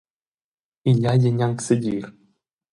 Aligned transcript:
Igl 0.89 1.03
ei 1.11 1.19
gie 1.21 1.31
gnanc 1.35 1.59
segir. 1.67 2.05